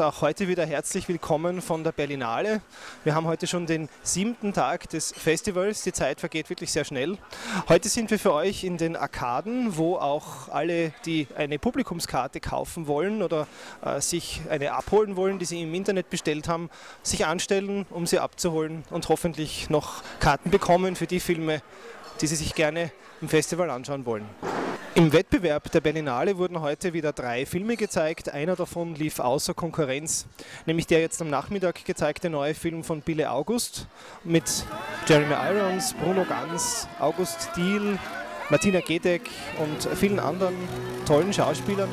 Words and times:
auch 0.00 0.22
heute 0.22 0.48
wieder 0.48 0.66
herzlich 0.66 1.06
willkommen 1.06 1.62
von 1.62 1.84
der 1.84 1.92
Berlinale. 1.92 2.62
Wir 3.04 3.14
haben 3.14 3.28
heute 3.28 3.46
schon 3.46 3.64
den 3.64 3.88
siebten 4.02 4.52
Tag 4.52 4.88
des 4.88 5.12
Festivals. 5.12 5.82
Die 5.82 5.92
Zeit 5.92 6.18
vergeht 6.18 6.50
wirklich 6.50 6.72
sehr 6.72 6.84
schnell. 6.84 7.16
Heute 7.68 7.88
sind 7.88 8.10
wir 8.10 8.18
für 8.18 8.32
euch 8.32 8.64
in 8.64 8.76
den 8.76 8.96
Arkaden, 8.96 9.76
wo 9.76 9.94
auch 9.94 10.48
alle, 10.48 10.92
die 11.06 11.28
eine 11.36 11.60
Publikumskarte 11.60 12.40
kaufen 12.40 12.88
wollen 12.88 13.22
oder 13.22 13.46
äh, 13.84 14.00
sich 14.00 14.40
eine 14.50 14.72
abholen 14.72 15.14
wollen, 15.14 15.38
die 15.38 15.44
sie 15.44 15.62
im 15.62 15.74
Internet 15.74 16.10
bestellt 16.10 16.48
haben, 16.48 16.68
sich 17.04 17.24
anstellen, 17.24 17.86
um 17.90 18.08
sie 18.08 18.18
abzuholen 18.18 18.82
und 18.90 19.08
hoffentlich 19.08 19.70
noch 19.70 20.02
Karten 20.18 20.50
bekommen 20.50 20.96
für 20.96 21.06
die 21.06 21.20
Filme, 21.20 21.62
die 22.20 22.26
sie 22.26 22.34
sich 22.34 22.56
gerne 22.56 22.90
im 23.20 23.28
Festival 23.28 23.70
anschauen 23.70 24.06
wollen. 24.06 24.28
Im 24.96 25.12
Wettbewerb 25.12 25.70
der 25.70 25.80
Berlinale 25.80 26.36
wurden 26.36 26.60
heute 26.60 26.92
wieder 26.92 27.12
drei 27.12 27.46
Filme 27.46 27.76
gezeigt. 27.76 28.28
Einer 28.28 28.56
davon 28.56 28.96
lief 28.96 29.20
außer 29.20 29.54
Konkurrenz, 29.54 30.26
nämlich 30.66 30.88
der 30.88 31.00
jetzt 31.00 31.22
am 31.22 31.30
Nachmittag 31.30 31.84
gezeigte 31.84 32.28
neue 32.28 32.54
Film 32.54 32.82
von 32.82 33.00
Bille 33.00 33.30
August 33.30 33.86
mit 34.24 34.64
Jeremy 35.06 35.34
Irons, 35.34 35.94
Bruno 35.94 36.24
Ganz, 36.24 36.88
August 36.98 37.50
Diehl, 37.56 38.00
Martina 38.50 38.80
Gedeck 38.80 39.30
und 39.62 39.96
vielen 39.96 40.18
anderen 40.18 40.56
tollen 41.06 41.32
Schauspielern. 41.32 41.88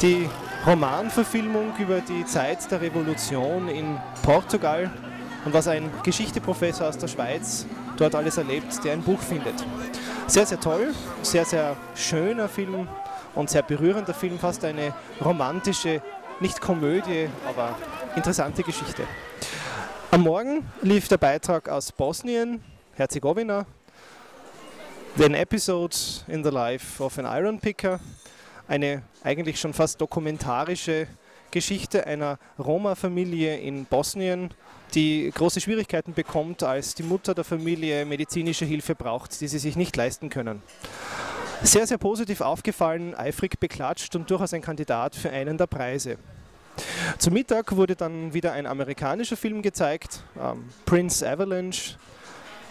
Die 0.00 0.26
Romanverfilmung 0.66 1.76
über 1.78 2.00
die 2.00 2.24
Zeit 2.24 2.70
der 2.70 2.80
Revolution 2.80 3.68
in 3.68 3.98
Portugal 4.22 4.90
und 5.44 5.52
was 5.52 5.68
ein 5.68 5.90
Geschichteprofessor 6.02 6.88
aus 6.88 6.96
der 6.96 7.08
Schweiz 7.08 7.66
dort 7.98 8.14
alles 8.14 8.38
erlebt, 8.38 8.82
der 8.84 8.94
ein 8.94 9.02
Buch 9.02 9.20
findet. 9.20 9.54
Sehr, 10.28 10.44
sehr 10.44 10.58
toll, 10.58 10.92
sehr, 11.22 11.44
sehr 11.44 11.76
schöner 11.94 12.48
Film 12.48 12.88
und 13.36 13.48
sehr 13.48 13.62
berührender 13.62 14.12
Film, 14.12 14.40
fast 14.40 14.64
eine 14.64 14.92
romantische, 15.24 16.02
nicht 16.40 16.60
Komödie, 16.60 17.28
aber 17.46 17.76
interessante 18.16 18.64
Geschichte. 18.64 19.04
Am 20.10 20.22
Morgen 20.22 20.68
lief 20.82 21.06
der 21.06 21.18
Beitrag 21.18 21.68
aus 21.68 21.92
Bosnien, 21.92 22.60
Herzegowina, 22.96 23.66
den 25.14 25.34
Episode 25.34 25.96
in 26.26 26.42
the 26.42 26.50
Life 26.50 27.00
of 27.00 27.16
an 27.20 27.26
Iron 27.26 27.60
Picker, 27.60 28.00
eine 28.66 29.02
eigentlich 29.22 29.60
schon 29.60 29.74
fast 29.74 30.00
dokumentarische 30.00 31.06
Geschichte 31.52 32.04
einer 32.04 32.40
Roma-Familie 32.58 33.58
in 33.58 33.84
Bosnien, 33.84 34.50
die 34.96 35.30
große 35.32 35.60
Schwierigkeiten 35.60 36.14
bekommt, 36.14 36.62
als 36.62 36.94
die 36.94 37.02
Mutter 37.02 37.34
der 37.34 37.44
Familie 37.44 38.04
medizinische 38.06 38.64
Hilfe 38.64 38.94
braucht, 38.94 39.40
die 39.40 39.46
sie 39.46 39.58
sich 39.58 39.76
nicht 39.76 39.94
leisten 39.94 40.30
können. 40.30 40.62
Sehr, 41.62 41.86
sehr 41.86 41.98
positiv 41.98 42.40
aufgefallen, 42.40 43.14
eifrig 43.14 43.60
beklatscht 43.60 44.16
und 44.16 44.28
durchaus 44.30 44.54
ein 44.54 44.62
Kandidat 44.62 45.14
für 45.14 45.30
einen 45.30 45.58
der 45.58 45.66
Preise. 45.66 46.16
Zum 47.18 47.34
Mittag 47.34 47.76
wurde 47.76 47.96
dann 47.96 48.34
wieder 48.34 48.52
ein 48.52 48.66
amerikanischer 48.66 49.36
Film 49.36 49.62
gezeigt, 49.62 50.22
ähm, 50.38 50.64
Prince 50.84 51.26
Avalanche, 51.26 51.96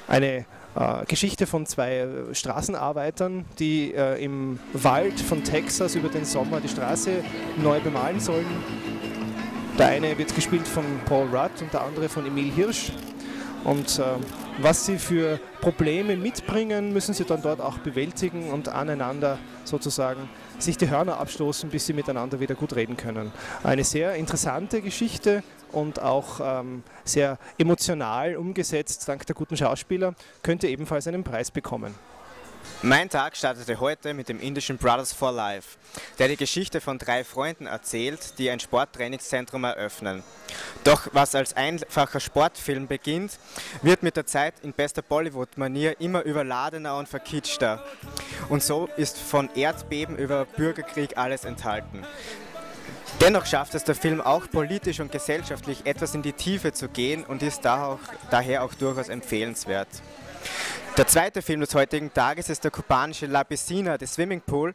eine 0.07 0.45
äh, 0.75 1.05
Geschichte 1.07 1.47
von 1.47 1.65
zwei 1.65 1.97
äh, 1.97 2.35
Straßenarbeitern, 2.35 3.45
die 3.57 3.93
äh, 3.93 4.23
im 4.23 4.59
Wald 4.73 5.19
von 5.19 5.43
Texas 5.43 5.95
über 5.95 6.09
den 6.09 6.25
Sommer 6.25 6.59
die 6.59 6.69
Straße 6.69 7.23
neu 7.57 7.79
bemalen 7.79 8.19
sollen 8.19 8.45
der 9.77 9.87
eine 9.87 10.17
wird 10.17 10.33
gespielt 10.33 10.67
von 10.67 10.85
Paul 11.05 11.27
Rudd 11.27 11.61
und 11.61 11.73
der 11.73 11.81
andere 11.81 12.07
von 12.07 12.25
Emil 12.25 12.51
Hirsch. 12.51 12.91
Und 13.63 13.99
äh, 13.99 14.03
was 14.59 14.85
sie 14.85 14.97
für 14.97 15.39
Probleme 15.59 16.15
mitbringen, 16.15 16.93
müssen 16.93 17.13
sie 17.13 17.25
dann 17.25 17.41
dort 17.41 17.59
auch 17.59 17.79
bewältigen 17.79 18.51
und 18.51 18.69
aneinander 18.69 19.37
sozusagen 19.63 20.29
sich 20.59 20.77
die 20.77 20.89
Hörner 20.89 21.17
abstoßen, 21.17 21.69
bis 21.69 21.87
sie 21.87 21.93
miteinander 21.93 22.39
wieder 22.39 22.55
gut 22.55 22.75
reden 22.75 22.95
können. 22.95 23.31
Eine 23.63 23.83
sehr 23.83 24.15
interessante 24.15 24.81
Geschichte 24.81 25.43
und 25.71 26.01
auch 26.01 26.39
ähm, 26.41 26.83
sehr 27.03 27.37
emotional 27.57 28.37
umgesetzt, 28.37 29.07
dank 29.09 29.25
der 29.25 29.35
guten 29.35 29.57
Schauspieler, 29.57 30.13
könnte 30.41 30.67
ebenfalls 30.67 31.07
einen 31.07 31.23
Preis 31.23 31.51
bekommen. 31.51 31.93
Mein 32.81 33.09
Tag 33.09 33.35
startete 33.35 33.79
heute 33.79 34.13
mit 34.13 34.29
dem 34.29 34.39
indischen 34.39 34.77
Brothers 34.77 35.11
for 35.11 35.31
Life, 35.31 35.77
der 36.19 36.27
die 36.27 36.37
Geschichte 36.37 36.81
von 36.81 36.99
drei 36.99 37.23
Freunden 37.23 37.65
erzählt, 37.65 38.37
die 38.37 38.49
ein 38.49 38.59
Sporttrainingszentrum 38.59 39.63
eröffnen. 39.63 40.23
Doch 40.83 41.07
was 41.11 41.33
als 41.33 41.55
einfacher 41.55 42.19
Sportfilm 42.19 42.87
beginnt, 42.87 43.39
wird 43.81 44.03
mit 44.03 44.17
der 44.17 44.27
Zeit 44.27 44.53
in 44.61 44.73
bester 44.73 45.01
Bollywood-Manier 45.01 45.99
immer 45.99 46.21
überladener 46.23 46.97
und 46.97 47.09
verkitschter. 47.09 47.83
Und 48.49 48.61
so 48.61 48.87
ist 48.97 49.17
von 49.17 49.49
Erdbeben 49.55 50.17
über 50.17 50.45
Bürgerkrieg 50.45 51.17
alles 51.17 51.43
enthalten. 51.43 52.05
Dennoch 53.21 53.45
schafft 53.45 53.73
es 53.75 53.83
der 53.83 53.95
Film 53.95 54.21
auch 54.21 54.49
politisch 54.51 54.99
und 54.99 55.11
gesellschaftlich 55.11 55.85
etwas 55.85 56.13
in 56.13 56.21
die 56.21 56.33
Tiefe 56.33 56.73
zu 56.73 56.89
gehen 56.89 57.23
und 57.23 57.41
ist 57.41 57.61
daher 57.63 58.63
auch 58.63 58.73
durchaus 58.73 59.09
empfehlenswert. 59.09 59.87
Der 60.97 61.07
zweite 61.07 61.41
Film 61.41 61.59
des 61.59 61.75
heutigen 61.75 62.13
Tages 62.13 62.49
ist 62.49 62.63
der 62.63 62.71
kubanische 62.71 63.25
La 63.25 63.43
Piscina, 63.43 63.97
der 63.97 64.07
Swimmingpool, 64.07 64.73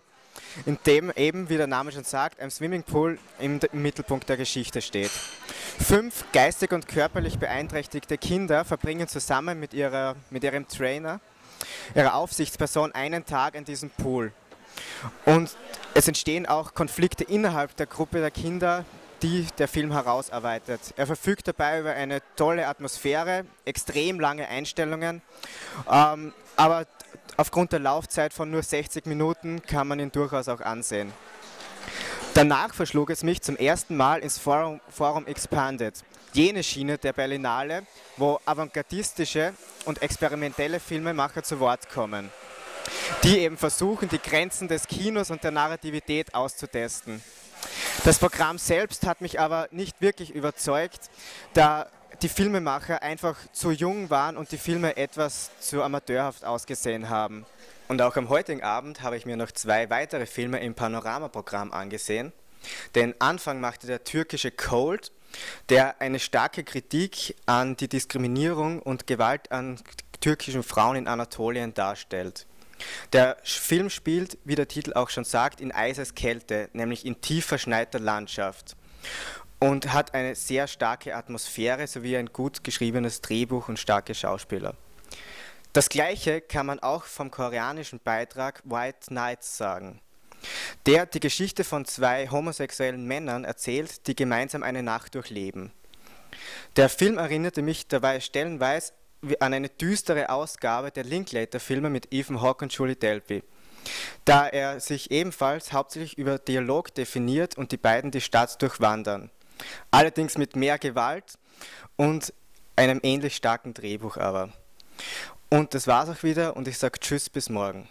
in 0.67 0.79
dem 0.85 1.11
eben, 1.17 1.49
wie 1.49 1.57
der 1.57 1.67
Name 1.67 1.93
schon 1.93 2.05
sagt, 2.05 2.41
ein 2.41 2.51
Swimmingpool 2.51 3.19
im, 3.39 3.59
im 3.73 3.81
Mittelpunkt 3.81 4.29
der 4.29 4.37
Geschichte 4.37 4.83
steht. 4.83 5.11
Fünf 5.11 6.27
geistig 6.31 6.73
und 6.73 6.87
körperlich 6.87 7.39
beeinträchtigte 7.39 8.19
Kinder 8.19 8.67
verbringen 8.67 9.09
zusammen 9.09 9.59
mit, 9.59 9.73
ihrer, 9.73 10.15
mit 10.29 10.45
ihrem 10.45 10.69
Trainer, 10.69 11.21
ihrer 11.95 12.13
Aufsichtsperson, 12.13 12.93
einen 12.93 13.25
Tag 13.25 13.55
in 13.55 13.65
diesem 13.65 13.89
Pool. 13.89 14.31
Und 15.25 15.57
es 15.95 16.07
entstehen 16.07 16.45
auch 16.45 16.75
Konflikte 16.75 17.25
innerhalb 17.25 17.75
der 17.77 17.87
Gruppe 17.87 18.21
der 18.21 18.31
Kinder, 18.31 18.85
die 19.23 19.47
der 19.59 19.69
Film 19.69 19.93
herausarbeitet. 19.93 20.81
Er 20.97 21.07
verfügt 21.07 21.49
dabei 21.49 21.81
über 21.81 21.93
eine 21.93 22.23
tolle 22.37 22.67
Atmosphäre, 22.67 23.45
extrem 23.65 24.21
lange 24.21 24.49
Einstellungen, 24.49 25.23
ähm, 25.91 26.33
aber 26.57 26.87
aufgrund 27.37 27.73
der 27.73 27.81
Laufzeit 27.81 28.33
von 28.33 28.51
nur 28.51 28.63
60 28.63 29.07
Minuten 29.07 29.63
kann 29.63 29.89
man 29.89 30.01
ihn 30.01 30.13
durchaus 30.13 30.49
auch 30.49 30.61
ansehen. 30.61 31.13
Danach 32.35 32.75
verschlug 32.75 33.11
es 33.11 33.23
mich 33.23 33.43
zum 33.43 33.57
ersten 33.57 33.97
Mal 33.97 34.21
ins 34.21 34.39
Forum, 34.39 34.81
Forum 34.89 35.27
Expanded, 35.27 35.95
jene 36.33 36.63
Schiene 36.63 36.97
der 36.97 37.13
Berlinale, 37.13 37.83
wo 38.17 38.39
avantgardistische 38.45 39.53
und 39.85 40.01
experimentelle 40.01 40.79
Filmemacher 40.79 41.43
zu 41.43 41.59
Wort 41.59 41.91
kommen, 41.91 42.31
die 43.25 43.39
eben 43.41 43.57
versuchen, 43.57 44.09
die 44.09 44.21
Grenzen 44.21 44.69
des 44.69 44.87
Kinos 44.87 45.31
und 45.31 45.43
der 45.43 45.51
Narrativität 45.51 46.33
auszutesten. 46.35 47.21
Das 48.05 48.19
Programm 48.19 48.59
selbst 48.59 49.07
hat 49.07 49.21
mich 49.21 49.39
aber 49.41 49.69
nicht 49.71 50.01
wirklich 50.01 50.35
überzeugt, 50.35 51.11
da 51.53 51.87
die 52.23 52.29
Filmemacher 52.29 53.03
einfach 53.03 53.37
zu 53.53 53.71
jung 53.71 54.11
waren 54.11 54.37
und 54.37 54.53
die 54.53 54.59
Filme 54.59 54.97
etwas 54.97 55.51
zu 55.61 55.83
amateurhaft 55.83 56.45
ausgesehen 56.45 57.09
haben. 57.09 57.47
Und 57.89 58.03
auch 58.03 58.17
am 58.17 58.29
heutigen 58.29 58.63
Abend 58.63 59.03
habe 59.03 59.17
ich 59.17 59.27
mir 59.27 59.37
noch 59.37 59.51
zwei 59.51 59.91
weitere 59.91 60.27
Filme 60.27 60.61
im 60.61 60.75
Panoramaprogramm 60.75 61.73
angesehen. 61.73 62.33
Den 62.95 63.15
Anfang 63.21 63.61
machte 63.61 63.87
der 63.87 64.05
türkische 64.05 64.51
Cold, 64.51 65.13
der 65.69 66.01
eine 66.01 66.19
starke 66.19 66.65
Kritik 66.65 67.37
an 67.47 67.77
die 67.77 67.89
Diskriminierung 67.89 68.81
und 68.81 69.07
Gewalt 69.07 69.51
an 69.51 69.81
türkischen 70.21 70.63
Frauen 70.63 70.97
in 70.97 71.09
Anatolien 71.09 71.75
darstellt. 71.75 72.47
Der 73.13 73.37
Film 73.43 73.91
spielt, 73.91 74.39
wie 74.45 74.55
der 74.55 74.69
Titel 74.69 74.93
auch 74.95 75.11
schon 75.11 75.25
sagt, 75.25 75.61
in 75.61 75.73
Eiseskälte, 75.73 76.69
nämlich 76.73 77.05
in 77.05 77.21
tief 77.21 77.47
verschneiter 77.47 77.99
Landschaft 77.99 78.77
und 79.61 79.93
hat 79.93 80.15
eine 80.15 80.35
sehr 80.35 80.67
starke 80.67 81.15
Atmosphäre 81.15 81.87
sowie 81.87 82.17
ein 82.17 82.33
gut 82.33 82.65
geschriebenes 82.65 83.21
Drehbuch 83.21 83.69
und 83.69 83.79
starke 83.79 84.15
Schauspieler. 84.15 84.75
Das 85.73 85.89
gleiche 85.89 86.41
kann 86.41 86.67
man 86.67 86.81
auch 86.81 87.05
vom 87.05 87.31
koreanischen 87.31 88.01
Beitrag 88.03 88.63
White 88.65 89.15
Nights 89.15 89.57
sagen, 89.57 90.01
der 90.87 91.07
die 91.07 91.21
Geschichte 91.21 91.63
von 91.63 91.85
zwei 91.85 92.29
homosexuellen 92.29 93.05
Männern 93.05 93.45
erzählt, 93.45 94.07
die 94.09 94.17
gemeinsam 94.17 94.65
eine 94.65 94.83
Nacht 94.83 95.15
durchleben. 95.15 95.73
Der 96.77 96.89
Film 96.89 97.19
erinnerte 97.19 97.63
mich 97.63 97.87
dabei 97.87 98.21
stellenweise 98.21 98.93
an 99.41 99.55
eine 99.55 99.69
düstere 99.69 100.31
Ausgabe 100.31 100.91
der 100.91 101.05
Linklater-Filme 101.05 101.91
mit 101.91 102.13
Ethan 102.13 102.41
Hawke 102.41 102.65
und 102.65 102.73
Julie 102.73 102.97
Delpy, 102.97 103.43
da 104.25 104.47
er 104.47 104.81
sich 104.81 105.11
ebenfalls 105.11 105.73
hauptsächlich 105.73 106.19
über 106.19 106.39
Dialog 106.39 106.95
definiert 106.95 107.57
und 107.59 107.73
die 107.73 107.77
beiden 107.77 108.11
die 108.11 108.21
Stadt 108.21 108.61
durchwandern. 108.63 109.31
Allerdings 109.91 110.39
mit 110.39 110.57
mehr 110.57 110.79
Gewalt 110.79 111.39
und 111.97 112.33
einem 112.77 113.01
ähnlich 113.03 113.37
starken 113.37 113.75
Drehbuch 113.75 114.17
aber. 114.17 114.51
Und 115.51 115.75
das 115.75 115.87
war's 115.87 116.09
auch 116.09 116.23
wieder 116.23 116.57
und 116.57 116.69
ich 116.69 116.79
sage 116.79 116.99
Tschüss 116.99 117.29
bis 117.29 117.51
morgen. 117.51 117.89